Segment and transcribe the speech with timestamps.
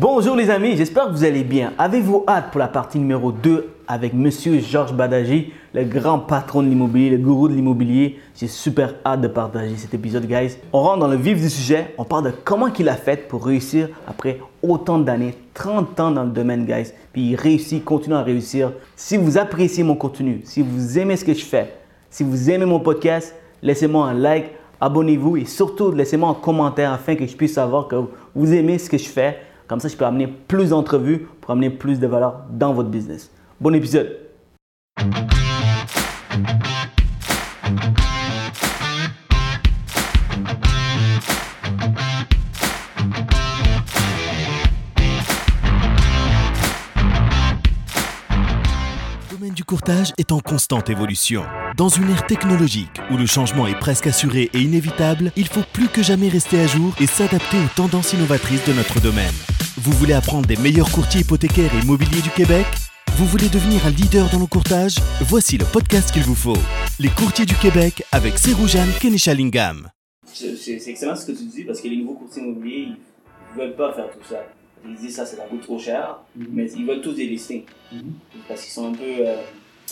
[0.00, 1.72] Bonjour les amis, j'espère que vous allez bien.
[1.76, 6.68] Avez-vous hâte pour la partie numéro 2 avec Monsieur Georges Badaji, le grand patron de
[6.68, 8.20] l'immobilier, le gourou de l'immobilier?
[8.36, 10.56] J'ai super hâte de partager cet épisode, guys.
[10.72, 13.44] On rentre dans le vif du sujet, on parle de comment il a fait pour
[13.44, 16.92] réussir après autant d'années, 30 ans dans le domaine, guys.
[17.12, 18.70] Puis il réussit, continue à réussir.
[18.94, 21.74] Si vous appréciez mon contenu, si vous aimez ce que je fais,
[22.08, 27.16] si vous aimez mon podcast, laissez-moi un like, abonnez-vous et surtout laissez-moi un commentaire afin
[27.16, 27.96] que je puisse savoir que
[28.32, 29.38] vous aimez ce que je fais.
[29.68, 33.30] Comme ça, je peux amener plus d'entrevues pour amener plus de valeur dans votre business.
[33.60, 34.16] Bon épisode.
[49.30, 51.44] Le domaine du courtage est en constante évolution.
[51.76, 55.88] Dans une ère technologique où le changement est presque assuré et inévitable, il faut plus
[55.88, 59.34] que jamais rester à jour et s'adapter aux tendances innovatrices de notre domaine.
[59.80, 62.66] Vous voulez apprendre des meilleurs courtiers hypothécaires et immobiliers du Québec?
[63.16, 66.56] Vous voulez devenir un leader dans le courtage Voici le podcast qu'il vous faut.
[66.98, 69.88] Les courtiers du Québec avec Seroujane Kenishalingam.
[70.26, 73.62] C'est c'est excellent ce que tu dis parce que les nouveaux courtiers immobiliers, ils ne
[73.62, 74.44] veulent pas faire tout ça.
[74.84, 77.62] Ils disent ça, ça leur coûte trop cher, mais ils veulent tous des listings.
[78.48, 79.04] Parce qu'ils sont un peu.
[79.04, 79.36] euh,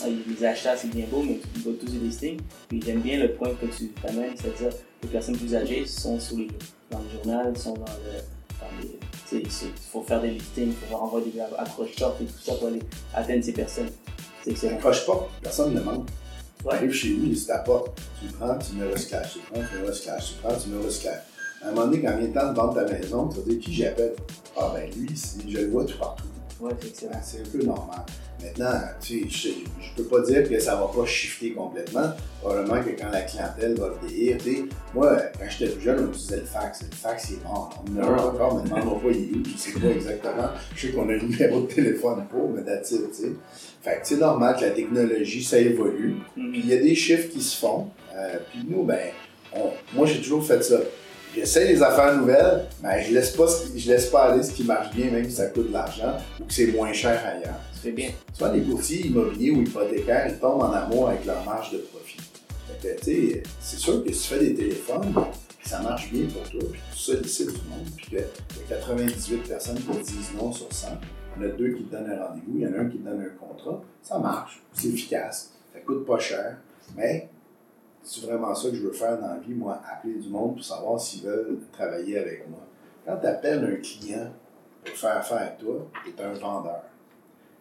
[0.03, 2.41] ah, les achats, c'est bien beau, mais ils veulent tous des listings.
[2.67, 6.19] Puis j'aime bien le point que tu amènes, c'est-à-dire que les personnes plus âgées sont
[6.19, 6.49] sur les,
[6.91, 8.19] dans le journal, sont dans le.
[8.59, 8.99] Dans les,
[9.33, 9.49] il
[9.91, 12.81] faut faire des listings, il faut envoyer des accroche-shorts et tout ça pour aller
[13.13, 13.89] atteindre ces personnes.
[14.43, 14.77] C'est excellent.
[14.77, 16.09] Accroche pas, personne ne demande.
[16.59, 17.99] Tu arrives chez lui, il se t'apporte.
[18.19, 20.59] Tu le prends, tu le recyclage, tu le prends, tu le recyclage, tu le prends,
[20.59, 21.21] tu le recyclage.
[21.61, 23.59] À un moment donné, quand il est temps de vendre ta maison, tu vas dire
[23.59, 24.15] qui j'appelle?
[24.55, 25.09] Ah ben lui,
[25.47, 26.23] je le vois tout partout.
[26.59, 27.19] Ouais, c'est excellent.
[27.23, 27.99] C'est un peu normal.
[28.41, 29.49] Maintenant, tu sais, je,
[29.83, 32.11] je peux pas dire que ça va pas shifter complètement.
[32.41, 34.63] Probablement que quand la clientèle va vieillir, tu sais,
[34.93, 36.81] moi, quand j'étais plus jeune, on utilisait le fax.
[36.83, 37.83] Le fax, il est mort.
[37.87, 40.49] On en a un encore, mais demande pas il est où, je sais pas exactement.
[40.75, 43.31] Je sais qu'on a un numéro de téléphone pour, mais that's it, tu sais.
[43.81, 46.15] Fait que c'est normal que la technologie, ça évolue.
[46.35, 46.51] Mhm.
[46.51, 47.87] Puis il y a des chiffres qui se font.
[48.15, 48.99] Euh, puis nous, ben,
[49.55, 50.77] on- moi j'ai toujours fait ça.
[51.37, 54.89] J'essaie les affaires nouvelles, mais je laisse pas je laisse pas aller ce qui marche
[54.95, 57.59] bien, même si ça coûte de l'argent ou que c'est moins cher ailleurs.
[57.79, 58.09] Fais bien.
[58.33, 62.17] Souvent, les courtiers immobiliers ou hypothécaires, ils tombent en amour avec leur marge de profit.
[62.81, 62.89] Que,
[63.59, 66.81] c'est sûr que si tu fais des téléphones, que ça marche bien pour toi, puis
[66.91, 70.71] tu sollicites du monde, puis qu'il y a 98 personnes qui te disent non sur
[70.71, 70.87] 100,
[71.37, 72.85] il y en a deux qui te donnent un rendez-vous, il y en a un
[72.85, 76.57] qui te donne un contrat, ça marche, c'est efficace, ça coûte pas cher,
[76.95, 77.29] mais
[78.07, 80.63] c'est vraiment ça que je veux faire dans la vie, moi, appeler du monde pour
[80.63, 82.59] savoir s'ils veulent travailler avec moi.
[83.05, 84.31] Quand tu appelles un client
[84.85, 86.83] pour faire affaire avec toi, tu es un vendeur.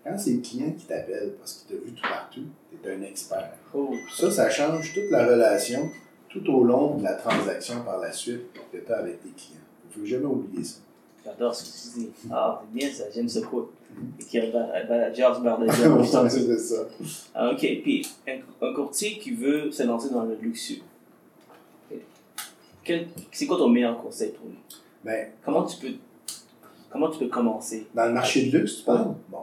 [0.05, 3.03] Quand c'est le client qui t'appelle parce qu'il t'a vu tout partout, tu es un
[3.03, 3.55] expert.
[3.75, 5.91] Oh, Ça, ça change toute la relation
[6.29, 9.61] tout au long de la transaction par la suite que tu as avec tes clients.
[9.85, 10.79] Il ne faut jamais oublier ça.
[11.27, 12.11] J'adore ce que tu dis.
[12.31, 13.73] Ah, c'est bien ça, j'aime ce quote.
[14.21, 16.31] Et qui Ba- Ba- George dis.
[16.31, 16.83] c'est ça.
[17.35, 20.83] Ah, ok, puis un, un courtier qui veut se lancer dans le luxueux.
[21.91, 21.99] Ok.
[22.85, 24.59] Quel- C'est quoi ton meilleur conseil pour lui?
[25.05, 25.93] Ben, Comment tu peux,
[26.91, 27.87] comment tu peux commencer?
[27.95, 29.15] dans le marché de luxe, tu parles?
[29.29, 29.39] Bon.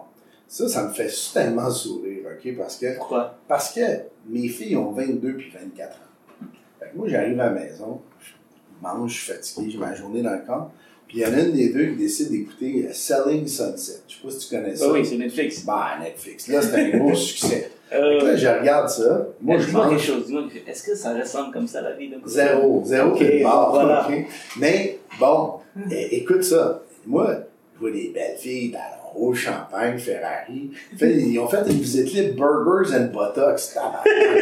[0.47, 2.55] Ça, ça me fait tellement sourire, OK?
[2.57, 3.35] Parce que Pourquoi?
[3.47, 3.81] Parce que
[4.27, 6.45] mes filles ont 22 puis 24 ans.
[6.79, 10.21] Fait que moi, j'arrive à la maison, je mange, je suis fatigué, j'ai ma journée
[10.21, 10.71] dans le corps.
[11.13, 13.99] Puis il y en a une des deux qui décide d'écouter euh, Selling Sunset.
[14.07, 14.91] Je sais pas si tu connais ça.
[14.91, 15.63] Oui, c'est Netflix.
[15.63, 16.47] Bah, Netflix.
[16.47, 17.69] Là, c'est un gros succès.
[17.93, 19.27] Euh, là, je regarde ça.
[19.39, 20.03] Moi, je dis-moi quelque mange.
[20.07, 20.25] chose.
[20.25, 22.41] Dis-moi, est-ce que ça ressemble comme ça la vie courtier?
[22.41, 22.81] Zéro.
[22.83, 23.69] Zéro Ok, quelque part.
[23.71, 24.07] voilà.
[24.09, 24.25] ok?
[24.57, 25.51] Mais, bon,
[25.91, 26.81] é- écoute ça.
[27.05, 27.29] Moi,
[27.75, 30.71] je vois des belles filles, talons hauts, champagne, Ferrari.
[30.97, 33.09] Fait, ils ont fait une visite libre Burgers and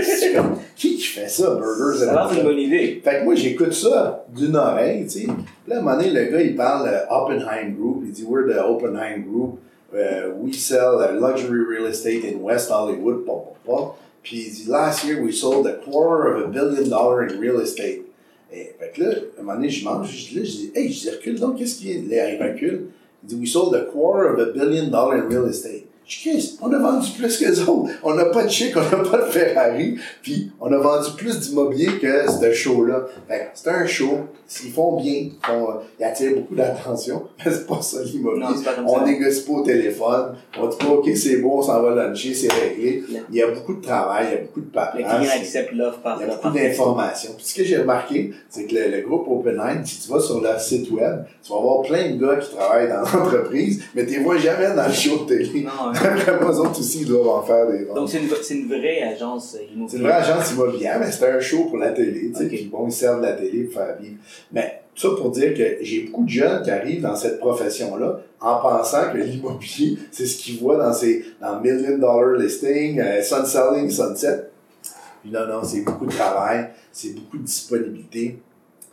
[0.03, 2.43] c'est comme, qui qui fait ça, Burgers Ça and l'air d'une Buttocks?
[2.43, 3.01] bonne idée.
[3.03, 5.27] Fait que moi, j'écoute ça d'une oreille, tu sais.
[5.67, 8.03] Là, à un moment donné, le gars, il parle euh, Oppenheim Group.
[8.05, 9.59] Il dit, we're the Oppenheim Group.
[9.93, 13.25] Uh, we sell uh, luxury real estate in West Hollywood.
[14.23, 17.59] Puis il dit, last year, we sold a quarter of a billion dollars in real
[17.59, 18.01] estate.
[18.53, 20.91] Et fait que là, à un moment donné, je mange, je, là, je dis, hey,
[20.91, 22.23] je dis, recule donc, qu'est-ce y a?
[22.23, 22.87] Là, il recule.
[23.29, 25.90] We sold a quarter of a billion dollars in real estate.
[26.61, 27.89] On a vendu plus que les autres.
[28.03, 29.95] On n'a pas de chic, on n'a pas de Ferrari.
[30.21, 33.05] Puis on a vendu plus d'immobilier que ce show-là.
[33.53, 34.19] C'est un show.
[34.45, 35.31] S'ils font bien, ils,
[35.99, 37.23] ils attirent beaucoup d'attention.
[37.45, 38.45] Mais c'est pas ça l'immobilier.
[38.85, 40.35] On négocie pas au téléphone.
[40.59, 43.03] On dit pas, OK, c'est bon, on s'en va luncher, c'est réglé.
[43.09, 43.19] Non.
[43.29, 45.17] Il y a beaucoup de travail, il y a beaucoup de Le paperasse.
[45.19, 47.31] client accepte l'offre par Il y a beaucoup d'informations.
[47.37, 50.41] Puis ce que j'ai remarqué, c'est que le, le groupe OpenHeim, si tu vas sur
[50.41, 54.15] leur site web, tu vas voir plein de gars qui travaillent dans l'entreprise, mais tu
[54.15, 55.63] les vois jamais dans le show de télé.
[55.63, 55.93] Non, hein.
[56.79, 57.95] Aussi, ils doivent en faire des ventes.
[57.95, 60.01] Donc, c'est une, vraie agence euh, C'est immobilière.
[60.01, 62.47] une vraie agence immobilière, mais c'est un show pour la télé, tu sais.
[62.47, 64.15] Puis bon, ils servent la télé pour faire vivre.
[64.51, 68.19] Mais tout ça pour dire que j'ai beaucoup de jeunes qui arrivent dans cette profession-là
[68.39, 73.21] en pensant que l'immobilier, c'est ce qu'ils voient dans ces dans million dollar listing, euh,
[73.21, 74.49] sun selling, sunset.
[75.21, 78.39] Puis non, non, c'est beaucoup de travail, c'est beaucoup de disponibilité,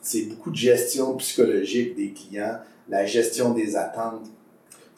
[0.02, 2.58] c'est beaucoup de gestion psychologique des clients,
[2.88, 4.26] la gestion des attentes.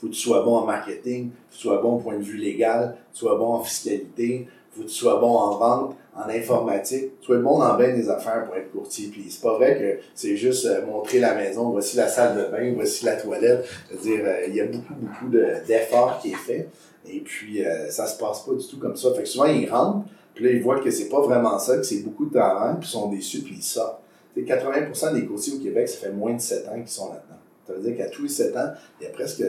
[0.01, 2.23] Faut que tu sois bon en marketing, faut que tu sois bon au point de
[2.23, 5.97] vue légal, que tu sois bon en fiscalité, faut que tu sois bon en vente,
[6.17, 9.09] en informatique, tu sois bon dans bien des affaires pour être courtier.
[9.09, 12.51] Puis c'est pas vrai que c'est juste euh, montrer la maison, voici la salle de
[12.51, 13.67] bain, voici la toilette.
[13.89, 16.69] C'est-à-dire, euh, il y a beaucoup, beaucoup d'efforts qui est fait.
[17.09, 19.13] Et puis, euh, ça se passe pas du tout comme ça.
[19.15, 21.83] Fait que souvent, ils rentrent, puis là, ils voient que c'est pas vraiment ça, que
[21.83, 24.01] c'est beaucoup de travail, puis ils sont déçus, puis ils sortent.
[24.37, 27.30] 80% des courtiers au Québec, ça fait moins de 7 ans qu'ils sont là-dedans.
[27.71, 29.45] Ça veut dire qu'à tous les 7 ans, il y a presque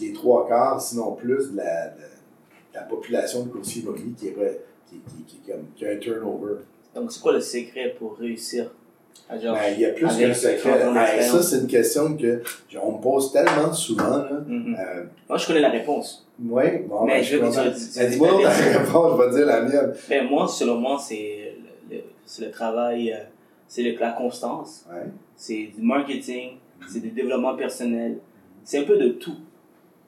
[0.00, 2.02] les trois quarts, sinon plus, de la, de
[2.74, 5.40] la population de courtiers immobiliers qui est qui, qui,
[5.76, 6.56] qui, a un turnover.
[6.94, 8.70] Donc, c'est quoi le secret pour réussir
[9.28, 10.92] à genre, ben, Il y a plus qu'un secret.
[10.92, 12.42] Ben, ça, c'est une question que
[12.80, 14.18] on me pose tellement souvent.
[14.18, 14.40] Là.
[14.46, 14.76] Mm-hmm.
[14.78, 16.26] euh, Moi, je connais la réponse.
[16.42, 17.04] Oui, bon.
[17.04, 18.08] Mais ben, je vais dire.
[18.10, 19.94] Dis-moi la réponse, je vais dire la mienne.
[20.08, 21.54] Ben, moi, selon moi, c'est
[21.90, 21.98] le,
[22.40, 23.18] le, travail, euh,
[23.66, 25.06] c'est la constance, ouais.
[25.36, 26.58] c'est du marketing.
[26.88, 28.18] C'est du développement personnel,
[28.64, 29.36] c'est un peu de tout.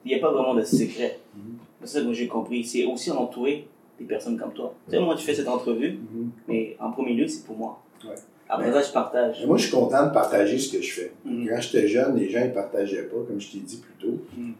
[0.05, 1.19] Il n'y a pas vraiment de secret.
[1.35, 1.41] Mm-hmm.
[1.81, 2.63] C'est ça que j'ai compris.
[2.63, 3.67] C'est aussi entouré
[3.99, 4.73] des personnes comme toi.
[4.85, 6.27] Tu sais, moi, tu fais cette entrevue, mm-hmm.
[6.47, 7.81] mais en premier lieu, c'est pour moi.
[8.03, 8.15] Ouais.
[8.49, 9.45] Après ça, je partage.
[9.45, 11.11] moi, je suis content de partager ce que je fais.
[11.25, 11.49] Mm-hmm.
[11.49, 14.17] Quand j'étais jeune, les gens ne partageaient pas, comme je t'ai dit plus tôt.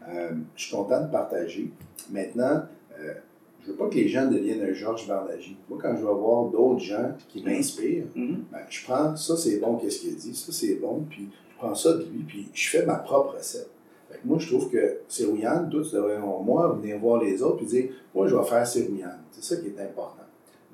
[0.08, 1.70] Euh, je suis content de partager.
[2.10, 2.62] Maintenant,
[3.00, 3.14] euh,
[3.68, 5.56] je veux pas que les gens deviennent un Georges Bardagy.
[5.68, 9.76] Moi, quand je vais voir d'autres gens qui m'inspirent, ben, je prends ça, c'est bon,
[9.76, 11.28] qu'est-ce qu'il dit, ça, c'est bon, puis
[11.58, 13.70] prends ça de lui, puis je fais ma propre recette
[14.24, 17.90] moi, je trouve que Sérouillane, toi, tu devrais, moi, venir voir les autres et dire,
[18.14, 19.20] moi, je vais faire Sérouillane.
[19.32, 20.24] C'est ça qui est important.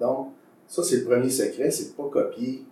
[0.01, 0.29] Donc,
[0.67, 2.65] ça, c'est le premier secret, c'est de ne pas copier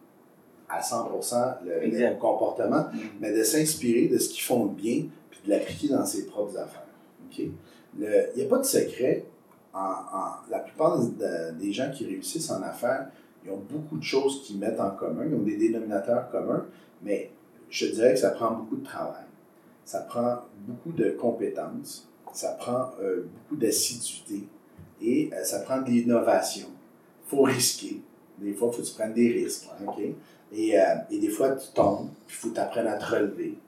[0.68, 2.98] à 100% le, comportement, mm-hmm.
[3.20, 6.56] mais de s'inspirer de ce qu'ils font de bien puis de l'appliquer dans ses propres
[6.56, 6.86] affaires.
[7.38, 7.52] Il
[8.36, 9.26] n'y a pas de secret.
[9.74, 9.88] En,
[10.50, 10.98] la plupart
[11.58, 13.08] des gens qui réussissent en affaires,
[13.44, 16.66] ils ont beaucoup de choses qu'ils mettent en commun, ils ont des dénominateurs communs,
[17.02, 17.30] mais
[17.72, 19.24] je dirais que ça prend beaucoup de travail
[19.84, 24.48] ça prend beaucoup de compétences, ça prend euh, beaucoup d'assiduité
[25.02, 26.68] et euh, ça prend de l'innovation.
[27.26, 28.00] Il faut risquer.
[28.38, 29.68] Des fois, il faut que tu prennes des risques.
[30.52, 33.58] Et, euh, et, des fois, tu tombes, puis il faut t'apprendre à te relever.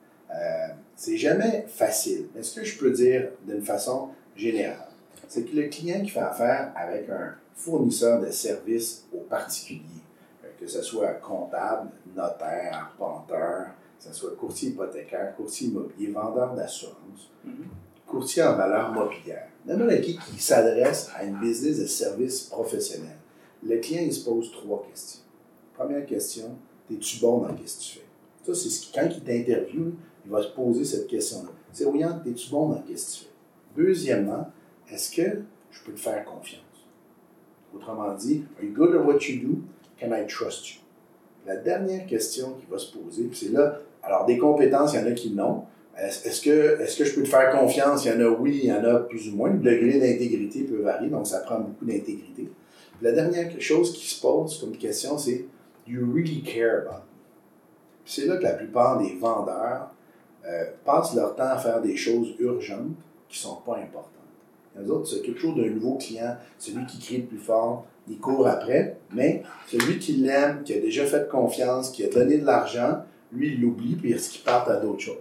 [0.96, 2.26] c'est jamais facile.
[2.34, 4.88] Mais ce que je peux dire d'une façon générale,
[5.28, 10.02] c'est que le client qui fait affaire avec un fournisseur de services aux particuliers,
[10.58, 13.68] que ce soit comptable, notaire, arpenteur,
[14.08, 18.06] que ce soit courtier hypothécaire, courtier immobilier, vendeur d'assurance, mm-hmm.
[18.06, 19.48] courtier en valeur mobilière.
[19.66, 23.16] N'importe qui qui s'adresse à une business de service professionnel,
[23.62, 25.22] le client il se pose trois questions.
[25.74, 26.56] Première question,
[26.90, 28.04] es-tu bon dans ce que tu fais?
[28.46, 31.50] Ça, c'est ce qui, quand il t'interviewe, il va se poser cette question-là.
[31.72, 33.30] C'est Oriane, es-tu bon dans ce que tu fais?
[33.74, 34.50] Deuxièmement,
[34.90, 36.60] est-ce que je peux te faire confiance?
[37.74, 39.58] Autrement dit, are you good at what you do?
[39.98, 40.80] Can I trust you?
[41.46, 45.02] La dernière question qui va se poser, puis c'est là alors, des compétences, il y
[45.02, 45.64] en a qui n'ont.
[45.96, 48.04] Est-ce que, est que je peux te faire confiance?
[48.04, 49.50] Il y en a oui, il y en a plus ou moins.
[49.50, 52.50] Le degré d'intégrité peut varier, donc ça prend beaucoup d'intégrité.
[53.00, 55.46] La dernière chose qui se pose comme question, c'est
[55.86, 57.04] Do you really care about
[58.04, 59.90] C'est là que la plupart des vendeurs
[60.46, 62.96] euh, passent leur temps à faire des choses urgentes
[63.28, 64.10] qui ne sont pas importantes.
[64.78, 68.46] Les autres c'est toujours d'un nouveau client, celui qui crie le plus fort, il court
[68.46, 73.02] après, mais celui qui l'aime, qui a déjà fait confiance, qui a donné de l'argent,
[73.34, 75.17] lui, il l'oublie, puis est-ce qu'il parte à d'autres choses?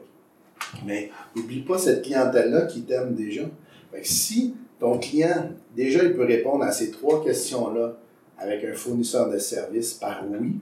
[0.86, 3.44] Mais n'oublie pas cette clientèle-là qui t'aime déjà.
[3.92, 7.98] Fait si ton client, déjà, il peut répondre à ces trois questions-là
[8.38, 10.56] avec un fournisseur de services par oui,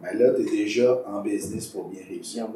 [0.00, 2.46] mais ben là, tu es déjà en business pour bien réussir.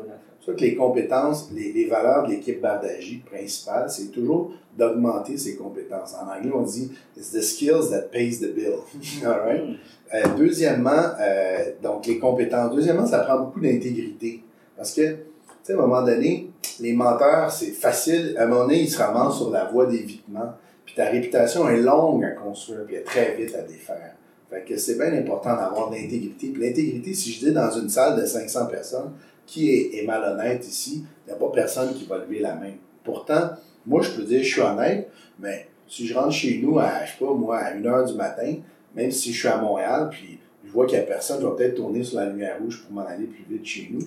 [0.40, 5.56] C'est ça que les compétences, les, valeurs de l'équipe Bardagie principale, c'est toujours d'augmenter ses
[5.56, 6.14] compétences.
[6.14, 8.80] En anglais, on dit It's the skills that pays the bill.
[9.24, 9.62] All right?
[9.62, 9.76] Mm.
[10.14, 12.74] Euh, deuxièmement, euh, donc les compétences.
[12.74, 14.42] Deuxièmement, ça prend beaucoup d'intégrité.
[14.76, 15.16] Parce que, tu
[15.62, 18.36] sais, à un moment donné, les menteurs, c'est facile.
[18.38, 20.52] À un moment donné, ils se ramassent sur la voie d'évitement.
[20.84, 24.14] Puis ta réputation est longue à construire, puis est très vite à défaire.
[24.52, 26.48] Fait que c'est bien important d'avoir de l'intégrité.
[26.48, 29.12] Puis l'intégrité, si je dis dans une salle de 500 personnes,
[29.46, 32.72] qui est, est malhonnête ici, il n'y a pas personne qui va lever la main.
[33.02, 33.50] Pourtant,
[33.86, 37.12] moi, je peux dire, je suis honnête, mais si je rentre chez nous à, je
[37.12, 38.54] sais pas, moi, à 1 h du matin,
[38.94, 41.56] même si je suis à Montréal, puis je vois qu'il n'y a personne, je vais
[41.56, 44.04] peut-être tourner sur la lumière rouge pour m'en aller plus vite chez nous.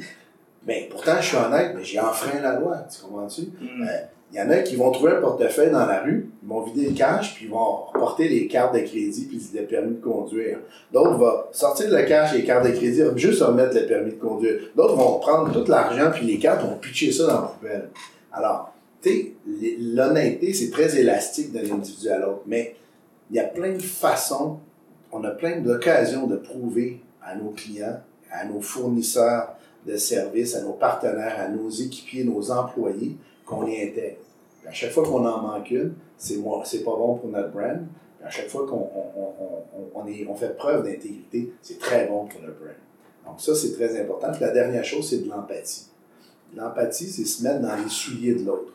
[0.68, 3.42] Mais pourtant, je suis honnête, mais j'ai enfreint la loi, tu comprends-tu?
[3.62, 3.90] Il mm.
[4.36, 6.90] Il y en a qui vont trouver un portefeuille dans la rue, ils vont vider
[6.90, 10.60] le cash, puis ils vont porter les cartes de crédit puis les permis de conduire.
[10.92, 14.18] D'autres vont sortir le cash et les cartes de crédit, juste remettre le permis de
[14.18, 14.60] conduire.
[14.76, 17.90] D'autres vont prendre tout l'argent puis les cartes, vont pitcher ça dans la poubelle.
[18.34, 19.32] Alors, tu sais,
[19.80, 22.76] l'honnêteté, c'est très élastique d'un individu à l'autre, mais
[23.32, 24.58] il y a plein de façons,
[25.14, 29.56] on a plein d'occasions de prouver à nos clients, à nos fournisseurs
[29.88, 33.16] de services, à nos partenaires, à nos équipiers, nos employés,
[33.46, 34.25] qu'on est intègre.
[34.68, 37.86] À chaque fois qu'on en manque une, c'est pas bon pour notre brand.
[38.24, 42.54] à chaque fois qu'on on, on, on, fait preuve d'intégrité, c'est très bon pour le
[42.54, 42.76] brand.
[43.26, 44.32] Donc ça, c'est très important.
[44.32, 45.88] Puis la dernière chose, c'est de l'empathie.
[46.56, 48.72] L'empathie, c'est se mettre dans les souliers de l'autre.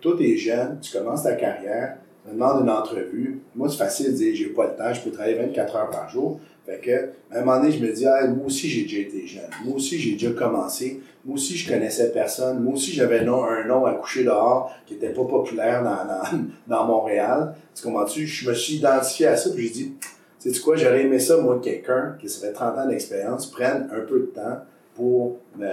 [0.00, 3.40] Toi, tu es jeune, tu commences ta carrière, me demandes une entrevue.
[3.54, 6.08] Moi, c'est facile de dire, j'ai pas le temps, je peux travailler 24 heures par
[6.08, 6.40] jour.
[6.66, 9.48] Fait que, à un moment donné, je me dis, moi aussi, j'ai déjà été jeune.
[9.64, 11.00] Moi aussi, j'ai déjà commencé.
[11.24, 12.62] Moi aussi, je connaissais personne.
[12.62, 16.38] Moi aussi, j'avais un nom à coucher dehors qui était pas populaire dans,
[16.76, 17.54] dans, Montréal.
[17.74, 18.26] Tu comprends-tu?
[18.26, 19.94] Je me suis identifié à ça, puis j'ai dit,
[20.40, 23.88] tu sais quoi, j'aurais aimé ça, moi, quelqu'un qui ça fait 30 ans d'expérience prenne
[23.90, 24.58] un peu de temps
[24.94, 25.70] pour me,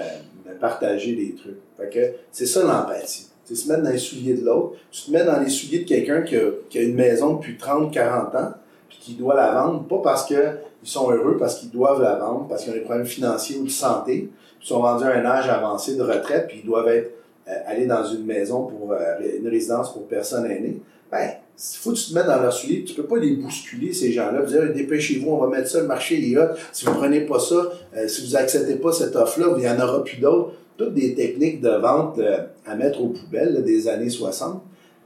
[0.62, 1.58] partager des trucs.
[1.78, 3.28] Fait que c'est ça l'empathie.
[3.46, 4.75] C'est se mettre dans les souliers de l'autre.
[4.92, 8.36] Tu te mets dans les souliers de quelqu'un qui a, une maison depuis 30, 40
[8.36, 8.52] ans,
[8.90, 12.16] puis qui doit la vendre, pas parce que ils sont heureux parce qu'ils doivent la
[12.16, 14.30] vendre, parce qu'ils ont des problèmes financiers ou de santé,
[14.62, 17.12] ils sont rendus à un âge avancé de retraite, puis ils doivent être,
[17.48, 18.98] euh, aller dans une maison pour euh,
[19.40, 20.80] une résidence pour personnes aînées.
[21.12, 23.94] Ben, il faut que tu te mettes dans leur soulier, tu peux pas les bousculer,
[23.94, 26.94] ces gens-là, vous dire, dépêchez-vous, on va mettre ça, le marché est hot, si vous
[26.94, 30.18] prenez pas ça, euh, si vous acceptez pas cette offre-là, il y en aura plus
[30.18, 30.52] d'autres.
[30.77, 32.20] Toutes des techniques de vente
[32.65, 34.62] à mettre aux poubelles des années 60.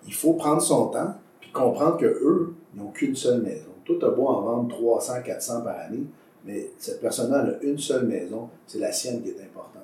[0.08, 3.70] Il faut prendre son temps, puis comprendre que eux, n'ont qu'une seule maison.
[3.86, 6.04] Tout a beau en vendre 300, 400 par année,
[6.46, 9.84] mais cette personne-là a une seule maison, c'est la sienne qui est importante.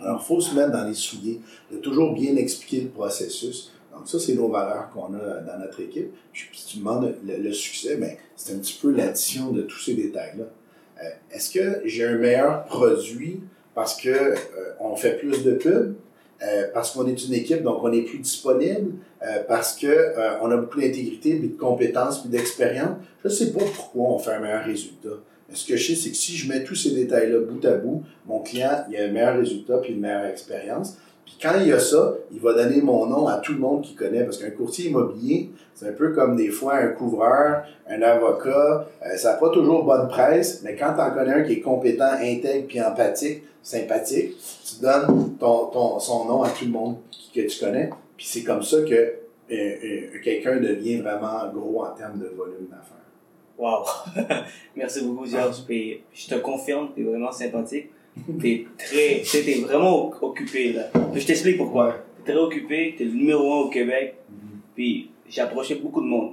[0.00, 1.40] Alors, il faut se mettre dans les souliers,
[1.70, 3.72] de toujours bien expliquer le processus.
[3.92, 6.12] Donc, ça, c'est nos valeurs qu'on a dans notre équipe.
[6.32, 9.94] Puis, si tu demandes le, succès, ben, c'est un petit peu l'addition de tous ces
[9.94, 10.44] détails-là.
[11.02, 13.40] Euh, est-ce que j'ai un meilleur produit
[13.80, 14.34] parce qu'on euh,
[14.78, 15.94] on fait plus de pubs?
[16.42, 20.50] Euh, parce qu'on est une équipe, donc on est plus disponible, euh, parce que on
[20.50, 22.98] a beaucoup d'intégrité, de compétences, puis d'expérience.
[23.24, 25.16] Je ne sais pas pourquoi on fait un meilleur résultat.
[25.48, 27.72] Mais ce que je sais, c'est que si je mets tous ces détails-là bout à
[27.72, 30.98] bout, mon client, il a un meilleur résultat puis une meilleure expérience.
[31.30, 33.82] Puis quand il y a ça, il va donner mon nom à tout le monde
[33.82, 34.24] qui connaît.
[34.24, 38.88] Parce qu'un courtier immobilier, c'est un peu comme des fois un couvreur, un avocat.
[39.16, 42.12] ça n'a pas toujours bonne presse, mais quand tu en connais un qui est compétent,
[42.20, 46.96] intègre puis empathique, sympathique, tu donnes ton, ton, son nom à tout le monde
[47.34, 49.16] que tu connais, puis c'est comme ça que euh,
[49.52, 52.96] euh, quelqu'un devient vraiment gros en termes de volume d'affaires.
[53.58, 53.84] Wow!
[54.76, 55.64] Merci beaucoup, Georges.
[55.66, 57.90] Puis je te confirme, tu es vraiment sympathique.
[58.40, 60.90] Tu es très, t'es vraiment occupé, là.
[61.14, 61.96] je t'explique pourquoi.
[62.24, 64.16] Tu es très occupé, tu es le numéro un au Québec.
[64.30, 64.58] Mm-hmm.
[64.74, 66.32] Puis j'ai approché beaucoup de monde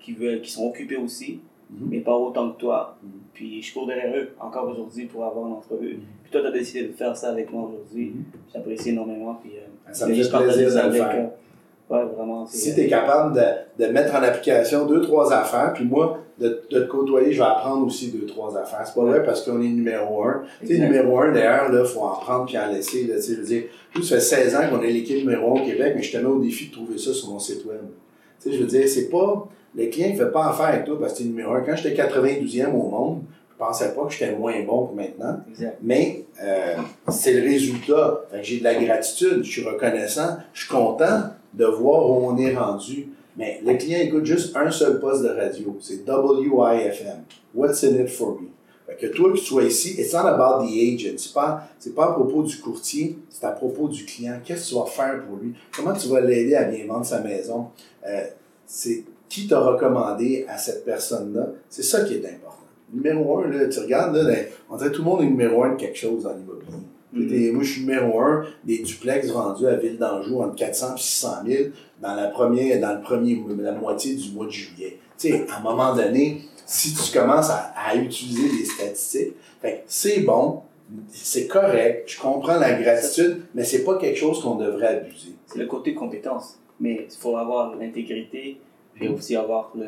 [0.00, 1.40] qui veulent, qui sont occupés aussi.
[1.70, 1.88] Mhm.
[1.90, 2.96] mais pas autant que toi.
[3.02, 3.10] Mhm.
[3.34, 5.98] Puis je cours derrière eux encore aujourd'hui pour avoir une entrevue.
[6.22, 8.14] Puis toi, tu as décidé de faire ça avec moi aujourd'hui.
[8.52, 9.38] J'apprécie énormément.
[9.42, 11.30] Puis, euh, ça me fait plaisir de le faire.
[11.90, 15.84] Ouais, vraiment, si tu es capable de, de, mettre en application deux, trois affaires, puis
[15.84, 18.86] moi, de, de, te côtoyer, je vais apprendre aussi deux, trois affaires.
[18.86, 20.42] C'est pas vrai parce qu'on est numéro un.
[20.60, 23.06] Tu sais, numéro un, d'ailleurs, il faut en prendre puis en laisser.
[23.06, 23.64] Là, je veux dire,
[23.96, 26.16] nous, ça fait 16 ans qu'on est l'équipe numéro un au Québec, mais je te
[26.18, 27.80] mets au défi de trouver ça sur mon site web.
[28.40, 30.98] Tu sais, je veux dire, c'est pas le client ne fait pas affaire avec toi
[30.98, 31.60] parce que tu es numéro un.
[31.60, 35.40] Quand j'étais 92e au monde, je pensais pas que j'étais moins bon que maintenant.
[35.82, 36.76] Mais euh,
[37.08, 38.22] c'est le résultat.
[38.42, 41.22] j'ai de la gratitude, je suis reconnaissant, je suis content
[41.54, 43.08] de voir où on est rendu.
[43.36, 45.76] Mais le client écoute juste un seul poste de radio.
[45.80, 47.22] C'est WIFM.
[47.54, 48.48] What's in it for me?
[48.98, 51.18] Que toi, que tu sois ici, it's not about the agent.
[51.18, 54.40] C'est pas, c'est pas à propos du courtier, c'est à propos du client.
[54.42, 55.54] Qu'est-ce que tu vas faire pour lui?
[55.76, 57.66] Comment tu vas l'aider à bien vendre sa maison?
[58.06, 58.24] Euh,
[58.64, 61.48] c'est qui t'a recommandé à cette personne-là?
[61.68, 62.64] C'est ça qui est important.
[62.92, 64.34] Numéro un, là, tu regardes, là,
[64.70, 66.72] on dirait tout le monde est numéro un de quelque chose dans l'immobilier.
[67.12, 71.28] Moi, je suis numéro un des duplex vendus à Ville d'Anjou entre 400 et 600
[71.46, 71.64] 000
[72.02, 74.98] dans la première, dans le premier, la moitié du mois de juillet.
[75.18, 79.34] Tu sais, à un moment donné, si tu commences à, à utiliser des statistiques,
[79.86, 80.62] c'est bon,
[81.10, 85.34] c'est correct, je comprends la gratitude, mais c'est pas quelque chose qu'on devrait abuser.
[85.46, 86.58] C'est le côté compétence.
[86.80, 88.60] Mais il faut avoir l'intégrité,
[88.98, 89.84] puis aussi avoir le.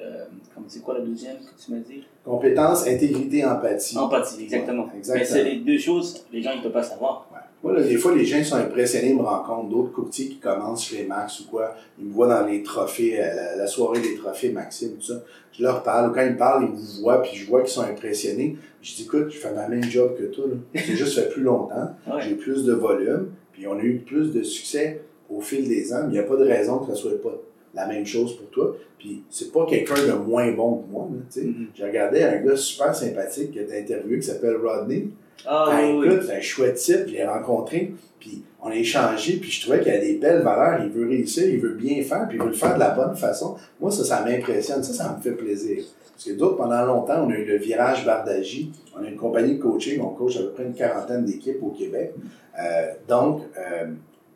[0.00, 0.24] Euh,
[0.66, 2.04] c'est quoi le deuxième que tu m'as dit?
[2.24, 3.96] Compétence, intégrité, empathie.
[3.96, 4.88] Empathie, exactement.
[4.96, 5.18] exactement.
[5.18, 7.28] Mais c'est les deux choses, les gens ne peuvent pas savoir.
[7.32, 7.38] Ouais.
[7.62, 11.04] Moi, des fois, les gens sont impressionnés, ils me rencontrent d'autres courtiers qui commencent chez
[11.04, 11.74] Max ou quoi.
[11.98, 15.22] Ils me voient dans les trophées, euh, la, soirée des trophées Maxime, tout ça.
[15.52, 16.12] Je leur parle.
[16.12, 18.56] Quand ils me parlent, ils me voient, puis je vois qu'ils sont impressionnés.
[18.80, 20.44] Je dis, écoute, je fais ma même job que toi.
[20.74, 21.90] J'ai juste fait plus longtemps.
[22.20, 26.02] J'ai plus de volume, puis on a eu plus de succès au fil des ans,
[26.04, 27.34] mais il n'y a pas de raison que ça soit pas
[27.74, 28.76] la même chose pour toi.
[28.98, 31.08] Puis c'est pas quelqu'un de moins bon que moi.
[31.10, 31.46] là, tu sais.
[31.46, 31.66] Mhm.
[31.74, 35.08] J'ai regardé un gars super sympathique qui a été interviewé qui s'appelle Rodney.
[35.46, 39.36] Ah, Ah, oui, écoute, c'est un chouette type, je l'ai rencontré, puis on a échangé,
[39.36, 42.26] puis je trouvais qu'il a des belles valeurs, il veut réussir, il veut bien faire,
[42.28, 43.56] puis il veut le faire de la bonne façon.
[43.80, 45.84] Moi, ça, ça m'impressionne, ça, ça me fait plaisir.
[46.12, 49.54] Parce que d'autres, pendant longtemps, on a eu le virage Bardagie, on a une compagnie
[49.58, 52.14] de coaching, on coach à peu près une quarantaine d'équipes au Québec.
[52.60, 53.86] Euh, donc, euh,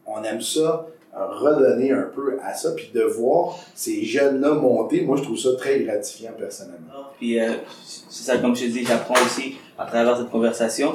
[0.07, 5.16] on aime ça, redonner un peu à ça, puis de voir ces jeunes-là monter, moi,
[5.16, 7.11] je trouve ça très gratifiant personnellement.
[7.19, 7.52] Puis euh,
[7.85, 10.92] c'est ça, comme je te dis, j'apprends aussi à travers cette conversation.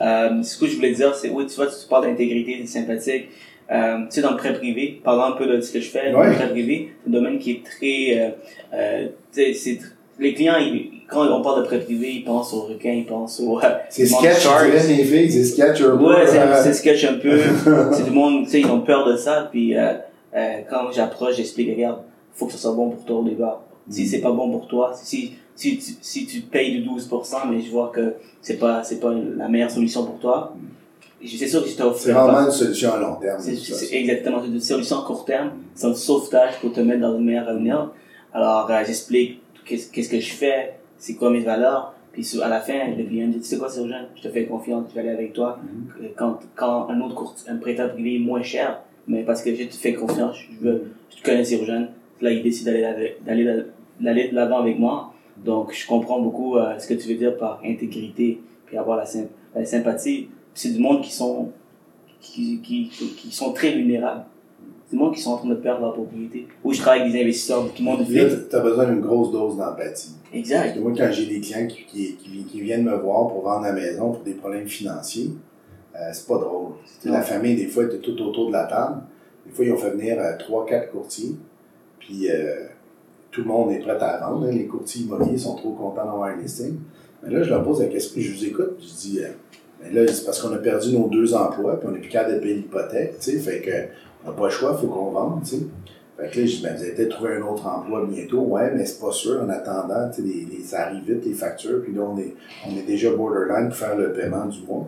[0.00, 3.28] Euh, ce que je voulais dire, c'est oui, tu vois, tu parles d'intégrité, c'est sympathique.
[3.70, 6.10] Euh, tu sais, dans le prêt privé, parlant un peu de ce que je fais,
[6.12, 6.28] dans Ouais.
[6.30, 8.18] le prêt privé, c'est un domaine qui est très...
[8.18, 8.30] Euh,
[8.72, 9.78] euh, tu sais,
[10.18, 13.40] les clients, ils- quand on parle de prêt privé, ils pensent aux requins, ils pensent
[13.40, 13.58] aux...
[13.58, 16.04] euh, C'est sketch, dirais mes filles, c'est sketch un peu.
[16.04, 17.38] Ouais, c'est euh, c'est sketch un peu.
[17.92, 19.48] c'est tout le monde, tu sais, ils ont peur de ça.
[19.50, 19.94] Puis euh,
[20.36, 22.00] euh, quand j'approche, j'explique, regarde,
[22.34, 23.62] faut que ça soit bon pour toi au départ.
[23.90, 24.06] Si Mm.
[24.06, 27.70] c'est pas bon pour toi, si si tu si tu payes du 12%, mais je
[27.70, 30.54] vois que c'est pas c'est pas la meilleure solution pour toi,
[31.24, 33.40] c'est sûr que je C'est t'offre vraiment une solution à long terme.
[33.40, 37.00] c'est c'est exactement c'est une solution à court terme, c'est un sauvetage pour te mettre
[37.00, 37.90] dans le meilleur avenir.
[38.34, 41.94] Alors euh, j'explique qu'est-ce que je fais, c'est quoi mes valeurs?
[42.12, 44.44] Puis sur- à la fin, le client dit, tu sais quoi, Sergent, je te fais
[44.46, 46.04] confiance, je vais aller avec toi Mhm.
[46.04, 49.54] euh, quand, quand un autre courtier, un prêteur privé est moins cher, mais parce que
[49.54, 51.88] je te fais confiance, je veux, je te connais Cyrogène,
[52.20, 55.12] là il décide d'aller de l'avant avec moi.
[55.44, 59.04] Donc je comprends beaucoup euh, ce que tu veux dire par intégrité, puis avoir la,
[59.04, 60.28] sym- la sympathie.
[60.54, 61.52] C'est du monde qui sont
[62.20, 64.24] qui, qui, qui sont très vulnérables.
[64.86, 66.48] C'est du monde qui sont en train de perdre leur propriété.
[66.64, 68.34] Ou je travaille avec des investisseurs, tout le monde Là, vit.
[68.50, 70.10] tu as besoin d'une grosse dose d'empathie.
[70.30, 70.74] Parce Exact.
[70.74, 73.64] que moi, quand j'ai des clients qui, qui, qui, qui viennent me voir pour vendre
[73.64, 75.30] la maison pour des problèmes financiers,
[75.96, 76.72] euh, c'est pas drôle.
[77.04, 79.02] La famille, des fois, était tout autour de la table.
[79.46, 81.34] Des fois, ils ont fait venir euh, trois, quatre courtiers.
[81.98, 82.66] Puis euh,
[83.30, 84.46] tout le monde est prêt à vendre.
[84.46, 84.50] hein.
[84.52, 86.76] Les courtiers immobiliers sont trop contents d'avoir un listing.
[87.22, 89.28] Mais là, je leur pose la question, je vous écoute, puis je dis, euh,
[89.82, 92.36] mais là, c'est parce qu'on a perdu nos deux emplois, puis on n'est plus capable
[92.36, 93.70] de payer l'hypothèque, tu sais, fait que
[94.24, 95.62] on n'a pas le choix, il faut qu'on vende, tu sais.
[96.18, 98.40] Fait que là, je dis, ben, vous allez peut-être trouver un autre emploi bientôt.
[98.40, 99.40] Ouais, mais c'est pas sûr.
[99.42, 101.80] En attendant, tu sais, les, les- ça arrive vite, les factures.
[101.82, 102.34] Puis là, on est,
[102.66, 104.86] on est déjà borderline pour faire le paiement du mois.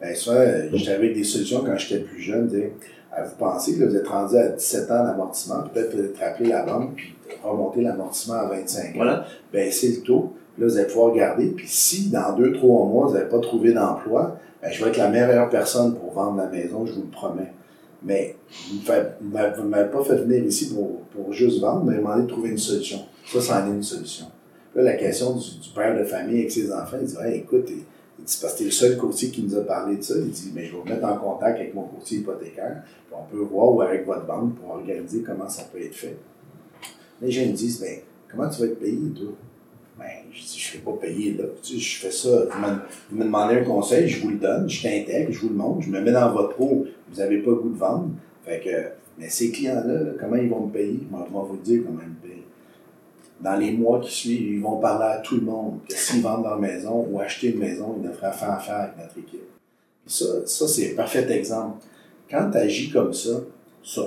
[0.00, 2.48] Ben, ça, euh, j'étais avec des solutions quand j'étais plus jeune.
[2.48, 2.72] tu sais.
[3.14, 5.62] À vous pensez, là, vous êtes rendu à 17 ans d'amortissement.
[5.72, 8.90] Peut-être vous êtes rappelé la banque, puis remonter l'amortissement à 25 ans.
[8.96, 9.26] Voilà.
[9.52, 10.32] Baisser le taux.
[10.54, 11.48] Puis là, vous allez pouvoir garder.
[11.48, 14.96] Puis si, dans deux, trois mois, vous n'avez pas trouvé d'emploi, ben, je vais être
[14.96, 17.52] la meilleure personne pour vendre la maison, je vous le promets.
[18.04, 22.28] Mais vous ne m'avez pas fait venir ici pour, pour juste vendre, m'avez demandé de
[22.28, 22.98] trouver une solution.
[23.26, 24.26] Ça, c'en est une solution.
[24.74, 28.24] Là, la question du, père de famille avec ses enfants, il dit hey, écoute, il,
[28.24, 30.14] dit, parce que t'es le seul courtier qui nous a parlé de ça.
[30.16, 33.30] Il dit mais je vais vous mettre en contact avec mon courtier hypothécaire, puis on
[33.30, 36.16] peut voir ou avec votre banque pour organiser comment ça peut être fait.
[37.20, 37.98] Les gens me disent ben,
[38.30, 39.32] comment tu vas être payé, toi?
[39.98, 41.44] Ben, je dis, je ne fais pas payer là.
[41.62, 42.46] Tu je fais ça.
[42.50, 42.66] Vous me,
[43.10, 45.82] vous me demandez un conseil, je vous le donne, je t'intègre, je vous le montre,
[45.82, 48.10] je me mets dans votre eau, vous n'avez pas le goût de vendre.
[48.44, 51.00] Fait que, mais ces clients-là, là, comment ils vont me payer?
[51.10, 52.42] Moi, je vais vous dire comment ils me payent.
[53.40, 56.44] Dans les mois qui suivent, ils vont parler à tout le monde que s'ils vendent
[56.44, 59.40] leur maison ou acheter une maison, ils devraient faire affaire avec notre équipe.
[60.06, 61.84] Ça, ça c'est un parfait exemple.
[62.30, 63.40] Quand tu agis comme ça,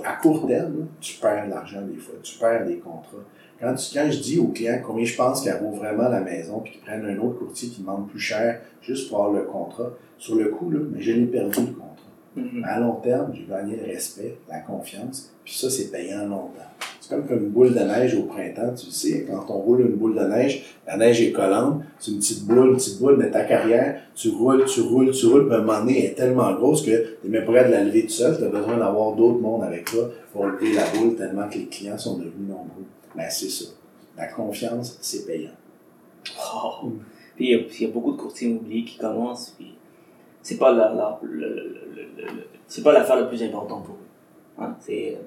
[0.03, 3.23] à court terme, tu perds de l'argent des fois, tu perds des contrats.
[3.59, 6.59] Quand, tu, quand je dis aux clients combien je pense qu'elle vaut vraiment la maison,
[6.59, 9.91] puis qu'ils prennent un autre courtier qui demande plus cher juste pour avoir le contrat,
[10.17, 11.95] sur le coup, là, mais je l'ai perdu le contrat.
[12.35, 12.63] Mhm.
[12.65, 16.61] À long terme, j'ai gagné le respect, la confiance, puis ça, c'est payant longtemps.
[16.99, 19.81] C'est comme comme une boule de neige au printemps, tu le sais, quand on roule
[19.81, 23.15] une boule de neige, la neige est collante, c'est une petite boule, une petite boule,
[23.17, 26.11] mais ta carrière, tu roules, tu roules, tu roules, puis à un moment donné, elle
[26.11, 28.77] est tellement grosse que tu même prêt de la lever tout seul, tu as besoin
[28.77, 32.49] d'avoir d'autres mondes avec toi pour lever la boule tellement que les clients sont devenus
[32.49, 32.83] nombreux.
[33.15, 33.65] Ben, c'est ça.
[34.17, 35.51] La confiance, c'est payant.
[36.55, 36.89] Oh.
[37.35, 39.74] Puis il y, a- y beaucoup de courtiers immobiliers qui commencent, puis
[40.45, 41.19] c'est pas la, la,
[42.67, 44.61] c'est pas l'affaire la plus importante pour eux.
[44.63, 44.75] Hein?
[44.79, 45.17] C'est,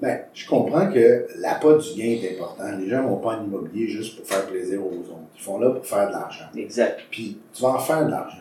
[0.00, 2.64] Ben, je comprends que l'appât du gain est important.
[2.78, 5.10] Les gens vont pas en immobilier juste pour faire plaisir aux autres.
[5.36, 6.46] Ils font là pour faire de l'argent.
[6.56, 7.02] exact.
[7.10, 8.38] Puis tu vas en faire de l'argent.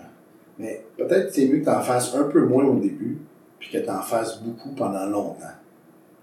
[0.58, 3.20] Mais peut-être que c'est mieux que tu en fasses un peu moins au début,
[3.60, 5.56] puis que tu en fasses beaucoup pendant longtemps.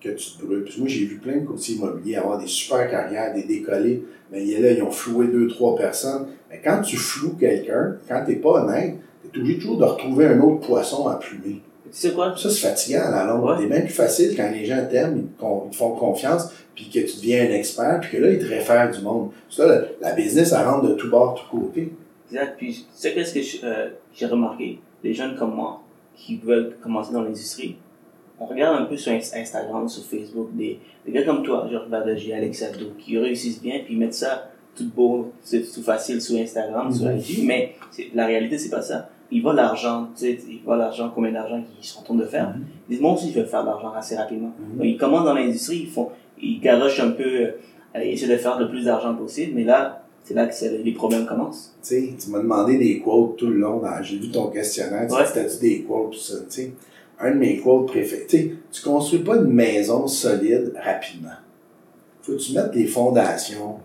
[0.00, 0.64] Que tu te brûles.
[0.64, 4.04] Que moi, j'ai vu plein de courtiers immobiliers avoir des super carrières, des décollés.
[4.30, 6.28] Mais il y a là, ils ont floué deux, trois personnes.
[6.50, 8.96] Mais quand tu floues quelqu'un, quand tu n'es pas honnête,
[9.32, 11.60] tu es obligé toujours de retrouver un autre poisson à plumer.
[11.90, 12.34] Tu sais quoi?
[12.36, 13.44] Ça, c'est fatigant à la longue.
[13.44, 13.56] Ouais.
[13.58, 17.16] C'est même plus facile quand les gens t'aiment, ils, te font confiance, puis que tu
[17.16, 19.30] deviens un expert, puis que là, ils te réfèrent du monde.
[19.50, 21.92] Ça, la, la business, elle rentre de tout bord, tout côté.
[22.30, 22.54] Exact.
[22.58, 24.78] Puis, tu sais qu'est-ce que euh, j'ai remarqué?
[25.02, 25.82] Les jeunes comme moi,
[26.14, 27.76] qui veulent commencer dans l'industrie,
[28.40, 31.86] on regarde un peu sur Inst- Instagram, sur Facebook, des, des gars comme toi, genre
[31.88, 36.20] Badaji, Alex Abdo, qui réussissent bien, puis ils mettent ça tout beau, c'est tout facile
[36.22, 37.16] sur Instagram, sur Mhm.
[37.18, 37.74] IG, mais
[38.14, 39.08] la réalité, c'est pas ça.
[39.30, 42.24] Ils voient l'argent, tu sais, ils voient l'argent, combien d'argent qu'ils sont en train de
[42.24, 42.48] faire.
[42.50, 42.64] Mhm.
[42.88, 44.52] Ils disent, moi aussi, je veux faire de l'argent assez rapidement.
[44.58, 44.76] Mhm.
[44.78, 46.08] Donc, ils commencent dans l'industrie, ils font,
[46.40, 47.50] ils garochent un peu, euh,
[47.96, 51.26] ils essaient de faire le plus d'argent possible, mais là, c'est là que les problèmes
[51.26, 51.74] commencent.
[51.82, 53.82] Tu sais, tu m'as demandé des quotes tout le long.
[54.02, 55.06] J'ai vu ton questionnaire.
[55.08, 55.24] Tu Ouais.
[55.34, 56.36] t'as-tu des quotes, tout ça.
[56.40, 56.72] Tu sais,
[57.20, 58.26] un de mes quotes préférés.
[58.28, 61.30] Tu tu construis pas une maison solide rapidement.
[62.22, 63.76] Faut que tu mettes les fondations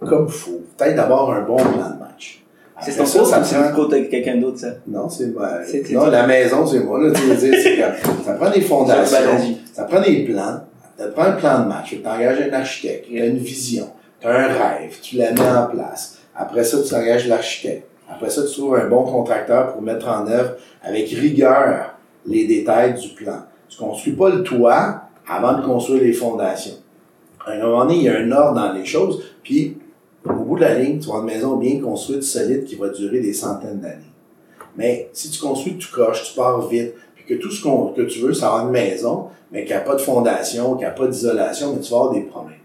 [0.00, 0.60] comme il faut.
[0.76, 2.42] Peut-être d'avoir un bon plan de match.
[2.80, 4.70] C'est ton ça, ça ou c'est prend- coach avec quelqu'un d'autre, ça?
[4.88, 5.48] Non, c'est moi.
[5.92, 6.98] Non, la maison, c'est moi.
[7.00, 9.58] Là, tu veux dire, c'est comme- ça prend des fondations, Balaji.
[9.72, 10.60] ça prend des plans.
[10.98, 11.90] Ça prend un plan de match.
[11.90, 13.88] Tu engages un architecte, tu as une vision,
[14.20, 16.18] tu as un rêve, tu la mets en place.
[16.34, 17.86] Après ça, tu engages l'architecte.
[18.10, 21.91] Après ça, tu trouves un bon contracteur pour mettre en œuvre avec rigueur
[22.26, 23.42] les détails du plan.
[23.68, 26.76] Tu construis pas le toit avant de construire les fondations.
[27.44, 29.78] À un moment donné, il y a un ordre dans les choses, puis
[30.24, 33.20] au bout de la ligne, tu vas une maison bien construite, solide, qui va durer
[33.20, 34.12] des centaines d'années.
[34.76, 38.20] Mais si tu construis tout croche, tu pars vite, puis que tout ce que tu
[38.20, 41.74] veux, c'est avoir une maison, mais qui n'a pas de fondation, qui n'a pas d'isolation,
[41.74, 42.58] mais tu vas avoir des problèmes.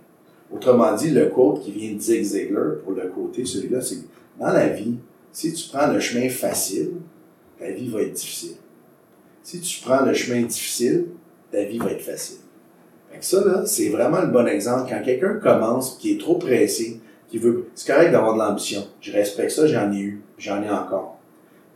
[0.53, 3.97] Autrement dit, le quote qui vient de Zig Ziglar, pour le côté, celui-là, c'est
[4.39, 4.95] dans la vie,
[5.31, 6.91] si tu prends le chemin facile,
[7.59, 8.55] ta vie va être difficile.
[9.47, 11.05] Si tu prends le chemin difficile,
[11.53, 12.39] ta vie va être facile.
[13.09, 14.89] Fait que ça, là, c'est vraiment le bon exemple.
[14.89, 18.85] Quand quelqu'un commence, qui est trop pressé, qui veut, c'est correct d'avoir de l'ambition.
[18.99, 21.17] Je respecte ça, j'en ai eu, j'en ai encore.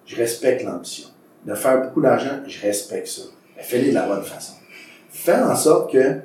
[0.05, 1.07] Je respecte l'ambition.
[1.45, 3.21] De faire beaucoup d'argent, je respecte ça.
[3.55, 4.55] Fais-le de la bonne façon.
[5.09, 6.15] Fais en sorte que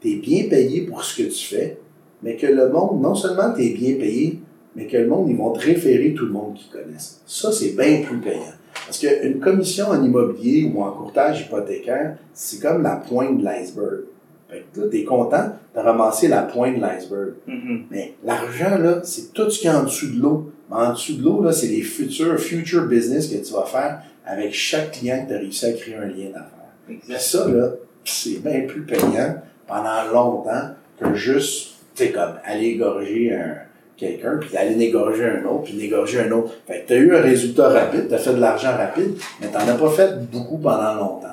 [0.00, 1.78] tu es bien payé pour ce que tu fais,
[2.22, 4.38] mais que le monde, non seulement tu es bien payé,
[4.76, 7.22] mais que le monde, ils vont te référer tout le monde qu'ils connaissent.
[7.26, 8.54] Ça, c'est bien plus payant.
[8.86, 14.00] Parce qu'une commission en immobilier ou en courtage hypothécaire, c'est comme la pointe de l'iceberg.
[14.48, 17.34] Fait que là, t'es content de ramasser la pointe de l'iceberg.
[17.46, 17.84] Mhm.
[17.90, 20.52] Mais l'argent, là, c'est tout ce qui est en dessous de l'eau.
[20.70, 24.02] Mais en dessous de l'eau, là, c'est les futurs, future business que tu vas faire
[24.26, 26.58] avec chaque client que tu as réussi à créer un lien d'affaires.
[26.88, 27.20] Exact.
[27.20, 27.70] ça, là,
[28.04, 33.54] c'est bien plus payant pendant longtemps que juste, tu sais, comme aller égorger un,
[34.02, 36.52] quelqu'un, puis aller négorger un autre, puis négorger un autre.
[36.66, 39.46] Fait que tu as eu un résultat rapide, tu as fait de l'argent rapide, mais
[39.48, 41.28] tu n'en as pas fait beaucoup pendant longtemps.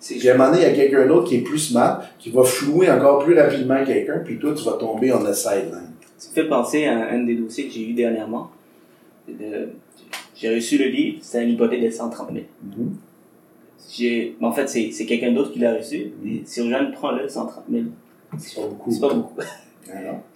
[0.00, 2.02] C'est Puis à un moment donné, il y a quelqu'un d'autre qui est plus smart,
[2.18, 5.90] qui va flouer encore plus rapidement quelqu'un, puis toi, tu vas tomber on the sideline.
[6.18, 8.50] Ça me fait penser à un des dossiers que j'ai eu dernièrement.
[9.28, 9.68] De-
[10.34, 12.44] J'ai reçu le livre, c'était une hypothèque de 130 000.
[12.64, 12.96] Mhm.
[13.92, 16.12] J'ai, mais en fait, c'est, c'est quelqu'un d'autre qui l'a reçu.
[16.24, 17.84] Et Si Jeanne prend le 130 000,
[18.38, 18.90] C'est pas beaucoup.
[18.90, 19.40] c'est pas beaucoup.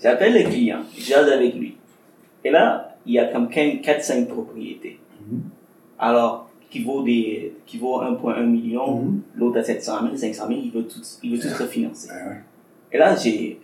[0.02, 1.76] J'appelle le client, je jase avec lui.
[2.44, 4.98] Et là, il y a comme 4-5 propriétés.
[5.30, 5.40] Mhm.
[5.98, 9.20] Alors, qui vaut des, qui vaut 1,1 million, Mhm.
[9.36, 12.08] l'autre à 700 000, 500 000, il veut tout, il veut tout refinancer.
[12.10, 12.36] Ah ouais.
[12.92, 13.58] Et là, j'ai,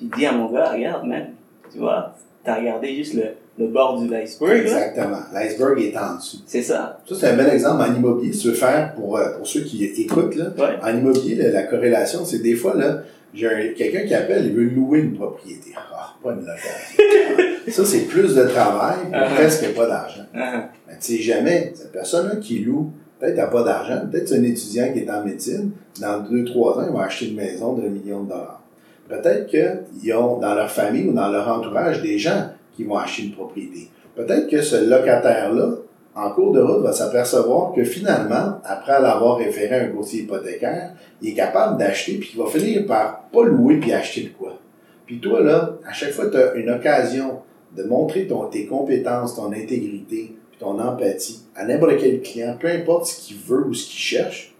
[0.00, 1.26] dit à mon gars, regarde, man,
[1.70, 3.22] tu vois, t'as regardé juste le,
[3.58, 4.62] le bord du iceberg.
[4.62, 5.18] Exactement.
[5.32, 6.38] L'iceberg est en dessous.
[6.46, 6.98] C'est ça.
[7.06, 8.32] Ça, c'est un bel exemple en immobilier.
[8.32, 10.76] Si tu veux faire, pour, euh, pour ceux qui écoutent, là, Ouais.
[10.82, 13.02] en immobilier, la corrélation, c'est des fois, là,
[13.34, 15.72] j'ai un- quelqu'un qui appelle, il veut louer une propriété.
[15.76, 17.62] Ah, pas une location.
[17.68, 19.34] ça, c'est plus de travail pour Uh-huh.
[19.34, 20.24] presque pas d'argent.
[20.34, 24.38] Ah, Mais tu sais jamais, cette personne-là qui loue, peut-être n'a pas d'argent, peut-être c'est
[24.38, 27.74] un étudiant qui est en médecine, dans deux, trois ans, il va acheter une maison
[27.74, 28.62] d'un million de dollars.
[29.08, 33.24] Peut-être qu'ils ont dans leur famille ou dans leur entourage des gens qui vont acheter
[33.24, 33.88] une propriété.
[34.16, 35.76] Peut-être que ce locataire-là,
[36.14, 40.92] en cours de route, va s'apercevoir que finalement, après l'avoir référé à un courtier hypothécaire,
[41.22, 44.58] il est capable d'acheter puis qu'il va finir par pas louer puis acheter de quoi.
[45.06, 47.40] Puis toi, là, à chaque fois que tu as une occasion
[47.76, 52.68] de montrer ton, tes compétences, ton intégrité, puis ton empathie à n'importe quel client, peu
[52.68, 54.54] importe ce qu'il veut ou ce qu'il cherche,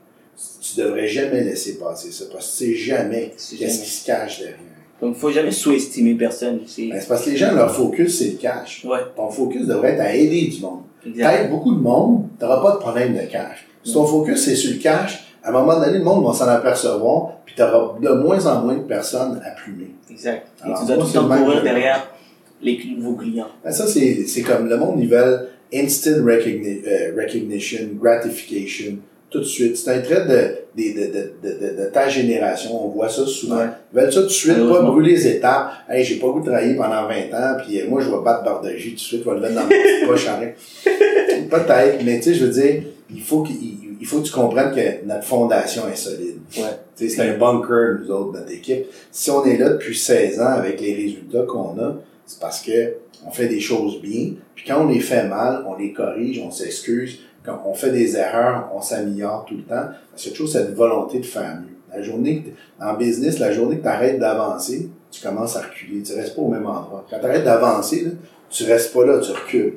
[0.60, 4.38] tu devrais jamais laisser passer ça parce que tu sais jamais qu'est-ce qui se cache
[4.40, 4.58] derrière.
[5.00, 6.60] Donc, faut jamais sous-estimer personne.
[6.66, 8.84] C'est, Ben, c'est parce que les gens, leur focus, c'est le cash.
[8.84, 10.82] ouais, Ton focus devrait être à aider du monde.
[11.04, 13.66] T'aides beaucoup de monde, t'auras pas de problème de cash.
[13.84, 16.46] Si ton focus c'est sur le cash, à un moment donné, le monde va s'en
[16.48, 19.90] apercevoir, puis t'auras de moins en moins de personnes à plumer.
[20.10, 20.46] Exact.
[20.60, 22.08] Et Alors, tu dois moi, tout le temps courir que- derrière
[22.62, 23.48] les nouveaux clients.
[23.64, 28.98] Ben, ça, c'est, c'est comme le monde, ils veulent instant recogni- euh, recognition, gratification,
[29.30, 29.76] tout de suite.
[29.76, 31.06] C'est un trait de, de, de,
[31.42, 32.84] de, de, de ta génération.
[32.84, 33.56] On voit ça souvent.
[33.56, 33.64] Ouais.
[33.92, 35.72] Ils veulent ça tout de suite, pas brûler les étapes.
[35.88, 38.90] Hey, j'ai pas voulu travailler pendant 20 ans, puis euh, moi, je vais battre Bardagie
[38.90, 40.50] tout de suite, je vais le mettre dans ma poche en rien.
[41.50, 43.56] Peut-être, mais tu sais, je veux dire, il faut, qu'il,
[44.00, 46.38] il faut que tu comprennes que notre fondation est solide.
[46.56, 46.62] Ouais.
[46.94, 48.86] C'est un bunker, nous autres, notre équipe.
[49.10, 51.96] Si on est là depuis 16 ans avec les résultats qu'on a,
[52.26, 52.94] c'est parce que
[53.26, 54.32] on fait des choses bien.
[54.54, 58.16] Puis quand on les fait mal, on les corrige, on s'excuse, quand on fait des
[58.16, 59.88] erreurs, on s'améliore tout le temps.
[60.10, 61.76] Parce qu'il y a toujours cette volonté de faire mieux.
[61.94, 66.02] La journée, que en business, la journée que tu arrêtes d'avancer, tu commences à reculer.
[66.02, 67.04] Tu restes pas au même endroit.
[67.10, 68.06] Quand tu arrêtes d'avancer,
[68.48, 69.74] tu restes pas là, tu recules.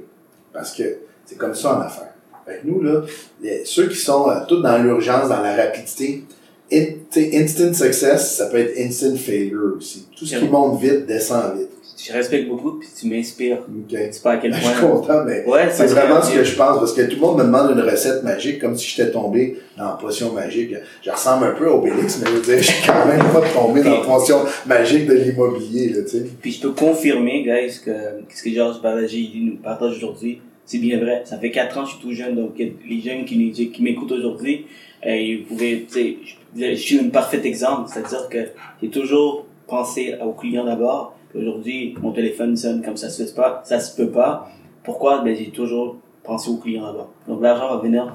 [0.53, 0.83] Parce que
[1.25, 2.13] c'est comme ça en affaires.
[2.45, 3.01] Fait que nous, là,
[3.41, 6.23] les- ceux qui sont euh, tous dans l'urgence, dans la rapidité,
[6.71, 6.85] in-
[7.33, 10.07] instant success, ça peut être instant failure aussi.
[10.17, 11.69] Tout ce qui monte vite descend vite.
[11.97, 13.59] Je respecte beaucoup, puis tu m'inspires.
[13.89, 14.89] Tu sais pas à quel Ben, je suis point.
[14.91, 17.43] content, mais Ouais, c'est vraiment ce que je pense, parce que tout le monde me
[17.45, 20.75] demande une recette magique, comme si j'étais tombé dans la potion magique.
[21.03, 23.41] Je ressemble un peu à Obélix, mais je veux dire, je suis quand même pas
[23.53, 26.25] tombé dans la potion magique de l'immobilier, là, tu sais.
[26.41, 27.91] Puis je peux confirmer, guys, que
[28.35, 31.21] ce que Georges Balaji il nous partage aujourd'hui, c'est bien vrai.
[31.25, 34.65] Ça fait quatre ans que je suis tout jeune, donc les jeunes qui, m'écoutent aujourd'hui,
[35.05, 36.17] euh, tu sais,
[36.57, 38.49] je, suis un parfait exemple, c'est-à-dire que
[38.81, 41.15] j'ai toujours pensé aux clients d'abord.
[41.35, 44.49] Aujourd'hui, mon téléphone sonne comme ça se fait pas, ça se peut pas.
[44.83, 45.21] Pourquoi?
[45.21, 47.11] Ben, j'ai toujours pensé aux clients d'abord.
[47.27, 48.13] Donc l'argent va venir,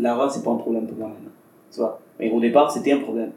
[0.00, 1.30] l'argent c'est pas un problème pour moi maintenant.
[1.70, 2.00] Tu vois?
[2.18, 3.30] Mais au départ, c'était un problème.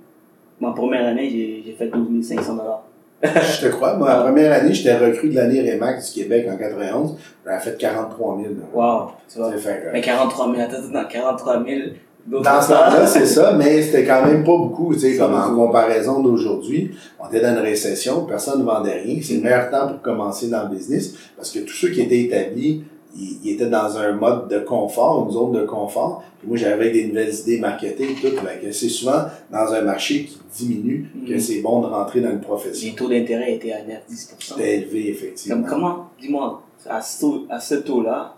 [0.59, 2.84] Ma première année, j'ai, j'ai fait 12 500 dollars.
[3.61, 6.57] Je te crois, moi, la première année, j'étais recrue de l'année Remax du Québec en
[6.57, 7.15] 91.
[7.45, 8.53] J'avais fait 43 000.
[8.73, 9.51] Wow, tu vois.
[9.53, 11.79] Fait que- Mais 43 000, attends, attends, 43 000.
[12.27, 12.73] d'autres Dans ce temps.
[12.75, 16.91] temps-là, c'est ça, mais c'était quand même pas beaucoup, tu sais, comme en comparaison d'aujourd'hui.
[17.19, 19.19] On était dans une récession, personne ne vendait rien.
[19.21, 22.21] C'est le meilleur temps pour commencer dans le business, parce que tous ceux qui étaient
[22.21, 22.83] établis,
[23.17, 26.23] ils étaient dans un mode de confort, une zone de confort.
[26.39, 28.27] Puis moi, j'avais des nouvelles idées marketing, tout.
[28.37, 31.39] Fait que c'est souvent dans un marché qui diminue que Mhm.
[31.39, 32.89] c'est bon de rentrer dans une profession.
[32.89, 35.61] Les taux d'intérêt étaient à 9, 10 C'était élevé, effectivement.
[35.61, 38.34] Comme comment, dis-moi, à ce, taux, à ce taux-là,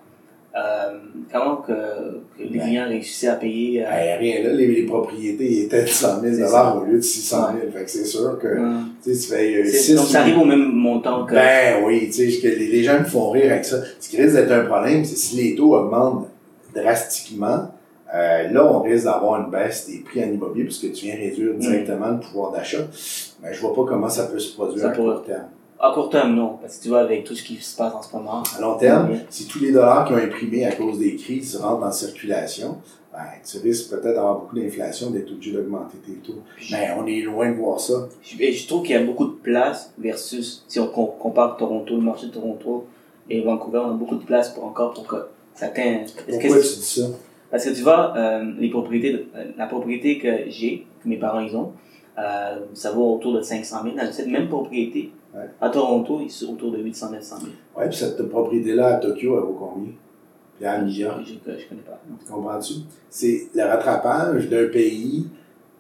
[0.58, 0.98] euh,
[1.32, 5.64] comment que, que les clients réussissaient à payer euh, Ben, rien là, les, les propriétés
[5.64, 6.76] étaient de 100 000 C'est ça.
[6.76, 7.72] au lieu de 600 000.
[7.72, 10.22] Fait que c'est sûr que, euh, tu sais, tu fais euh, c'est- six Donc ça
[10.22, 11.34] arrive au même montant que...
[11.34, 13.78] Ben oui, tu sais, les, les gens me font rire avec ça.
[14.00, 16.28] Ce qui risque d'être un problème, c'est si les taux augmentent
[16.76, 17.72] drastiquement,
[18.16, 21.54] euh, là, on risque d'avoir une baisse des prix en immobilier puisque tu viens réduire
[21.56, 22.88] directement le pouvoir d'achat.
[23.44, 25.48] Mais je vois pas comment ça peut se produire Ça à court terme.
[25.80, 26.58] À court terme, non.
[26.62, 28.42] Parce que tu vois, avec tout ce qui se passe en ce moment...
[28.58, 29.18] À long terme, Oui.
[29.30, 32.78] si tous les dollars qui ont imprimé à cause des crises rentrent en circulation,
[33.14, 36.40] ben, tu risques peut-être d'avoir beaucoup d'inflation, d'être obligé d'augmenter tes taux.
[36.72, 38.08] Mais on est loin de voir ça.
[38.24, 41.96] Je, je trouve qu'il y a beaucoup de place versus, si on com- compare Toronto,
[41.96, 42.86] le marché de Toronto
[43.30, 45.16] et Vancouver, on a beaucoup de place pour encore pour que
[45.54, 46.06] certains...
[46.16, 47.02] que Pourquoi tu dis ça?
[47.52, 51.40] Parce que tu vois, euh, les propriétés, euh, la propriété que j'ai, que mes parents
[51.40, 51.72] ils ont,
[52.20, 53.96] euh, ça vaut autour de 500 000.
[53.96, 55.50] Dans cette même propriété, Ouais.
[55.62, 57.52] à Toronto, ils sont autour de 800 900 000.
[57.78, 59.92] Ouais, puis cette propriété-là à Tokyo, elle vaut combien?
[60.58, 61.20] Puis à New York?
[61.26, 62.02] Je, je connais pas.
[62.10, 62.18] non.
[62.36, 62.74] Comprends-tu?
[63.10, 65.28] C'est le rattrapage d'un pays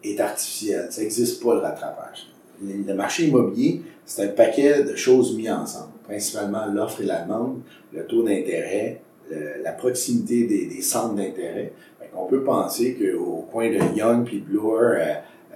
[0.04, 0.88] est artificiel.
[0.92, 2.28] Ça n'existe pas le rattrapage.
[2.64, 5.92] Le, le marché immobilier, c'est un paquet de choses mises ensemble.
[6.04, 7.60] Principalement l'offre et la demande,
[7.94, 11.74] le taux d'intérêt, le- la proximité des, des centres d'intérêt.
[12.16, 14.94] On peut penser qu'au coin de Young puis Bloor,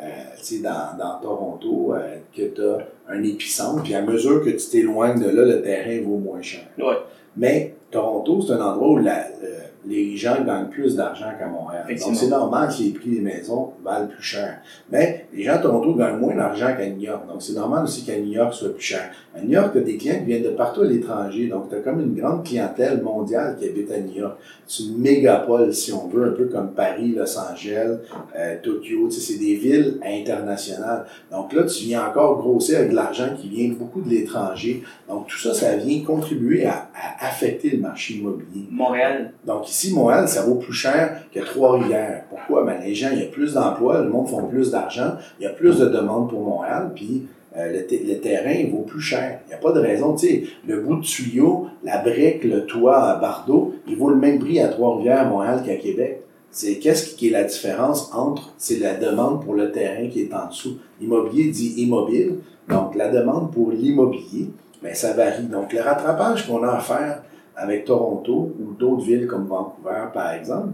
[0.02, 4.70] euh, dans, dans Toronto, euh, que tu as un épicentre, puis à mesure que tu
[4.70, 6.64] t'éloignes de là, le terrain vaut moins cher.
[6.78, 6.96] Ouais.
[7.38, 11.86] Mais Toronto, c'est un endroit où la- euh, les gens gagnent plus d'argent qu'à Montréal.
[11.88, 14.60] Donc, c'est normal que les prix des maisons valent plus cher.
[14.92, 17.28] Mais les gens à Toronto gagnent moins d'argent qu'à New York.
[17.28, 19.12] Donc, c'est normal aussi qu'à New York soit plus cher.
[19.36, 21.48] À New York, tu as des clients qui viennent de partout à l'étranger.
[21.48, 24.38] Donc, tu as comme une grande clientèle mondiale qui habite à New York.
[24.68, 27.98] C'est une mégapole, si on veut, un peu comme Paris, Los Angeles,
[28.38, 29.08] euh, Tokyo.
[29.08, 31.06] Tu sais, c'est des villes internationales.
[31.32, 34.84] Donc là, tu viens encore grossir avec de l'argent qui vient beaucoup de l'étranger.
[35.10, 38.68] Donc, tout ça, ça vient contribuer à, à affecter le marché immobilier.
[38.70, 42.26] Montréal, Donc ici, Montréal, ça vaut plus cher que Trois-Rivières.
[42.30, 42.64] Pourquoi?
[42.66, 45.48] Ben, les gens, il y a plus d'emplois, le monde font plus d'argent, il y
[45.48, 47.26] a plus de demandes pour Montréal, puis
[47.58, 49.40] euh, le, te- le terrain, il vaut plus cher.
[49.46, 50.14] Il n'y a pas de raison.
[50.16, 54.16] Tu sais, le bout de tuyau, la brique, le toit à Bardeau, il vaut le
[54.16, 56.22] même prix à Trois-Rivières, Montréal qu'à Québec.
[56.54, 60.34] C'est qu'est-ce qui est la différence entre, c'est la demande pour le terrain qui est
[60.34, 60.78] en dessous?
[61.02, 62.40] Immobilier dit immobile.
[62.70, 64.50] Donc, la demande pour l'immobilier,
[64.84, 65.44] ben, ça varie.
[65.44, 67.24] Donc, le rattrapage qu'on a à faire
[67.62, 70.70] avec Toronto ou d'autres villes comme Vancouver, par exemple,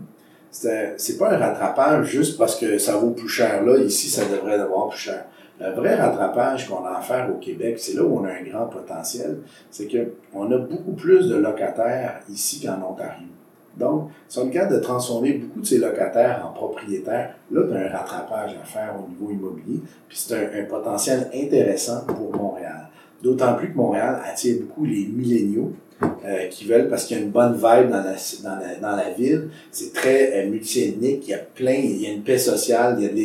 [0.50, 4.56] c'est pas un rattrapage juste parce que ça vaut plus cher là, ici, ça devrait
[4.56, 5.26] avoir plus cher.
[5.60, 8.43] Le vrai rattrapage qu'on a à faire au Québec, c'est là où on a un
[8.43, 13.28] grand potentiel, c'est que on a beaucoup plus de locataires ici qu'en Ontario.
[13.76, 17.76] Donc, si on est capable de transformer beaucoup de ces locataires en propriétaires, là, tu
[17.76, 22.36] as un rattrapage à faire au niveau immobilier, puis c'est un, un potentiel intéressant pour
[22.36, 22.88] Montréal.
[23.21, 27.23] D'autant plus que Montréal attire beaucoup les milléniaux, euh, qui veulent, parce qu'il y a
[27.23, 29.49] une bonne vibe dans la, dans la, dans la ville.
[29.71, 31.23] C'est très euh, multiethnique.
[31.27, 33.15] Il y a plein, il y a une paix sociale, il y a de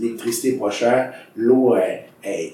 [0.00, 2.06] l'électricité pas chère, l'eau est,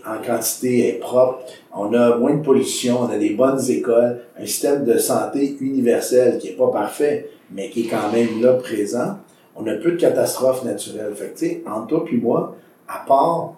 [0.06, 1.44] en quantité est propre.
[1.74, 6.38] On a moins de pollution, on a des bonnes écoles, un système de santé universel
[6.38, 9.18] qui est pas parfait, mais qui est quand même là présent.
[9.56, 11.14] On a peu de catastrophes naturelles.
[11.14, 13.54] Fait que, entre toi puis moi, à part,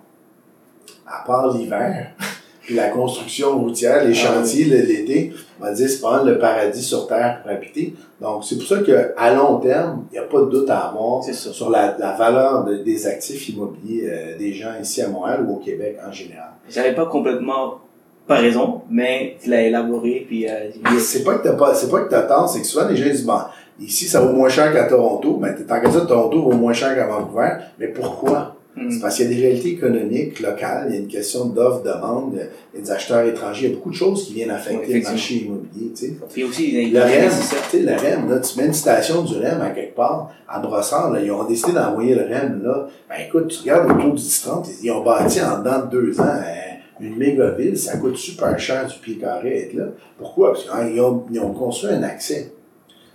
[1.06, 2.12] à part l'hiver,
[2.66, 6.82] puis la construction routière, les Ah chantiers l'été, on va dire c'est pas le paradis
[6.82, 7.94] sur terre pour habiter.
[8.20, 10.88] Donc c'est pour ça que à long terme, il n'y a pas de doute à
[10.88, 15.46] avoir sur la, la valeur de- des actifs immobiliers euh, des gens ici à Montréal
[15.48, 16.50] ou au Québec en général.
[16.68, 17.78] J'avais pas complètement
[18.26, 22.00] pas raison, mais tu l'as élaboré, puis euh, C'est pas que t'as pas, c'est pas
[22.00, 23.38] que t'as tort, c'est que souvent les gens disent bon,
[23.80, 26.96] ici ça vaut moins cher qu'à Toronto, mais tant que ça, Toronto vaut moins cher
[26.96, 28.55] qu'à Vancouver, mais pourquoi?
[28.76, 28.90] Hmm.
[28.90, 32.34] C'est parce qu'il y a des réalités économiques locales, il y a une question d'offre-demande,
[32.34, 34.98] il y a des acheteurs étrangers, il y a beaucoup de choses qui viennent affecter
[34.98, 36.16] le marché immobilier, tu sais.
[36.30, 37.62] Puis aussi, il y Le a REM, nécessaire.
[37.70, 40.58] tu sais, le REM, là, tu mets une station du REM à quelque part, à
[40.60, 42.86] Brossard, là, ils ont décidé d'envoyer le REM, là.
[43.08, 46.24] Ben, écoute, tu regardes autour du 30, ils ont bâti en dedans de deux ans
[46.24, 49.84] euh, une méga ville, ça coûte super cher du pied carré être là.
[50.18, 50.52] Pourquoi?
[50.52, 52.52] Parce qu'ils ont, ils ont construit un accès.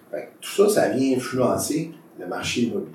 [0.10, 2.92] Fait que tout ça, ça vient influencer le marché immobilier.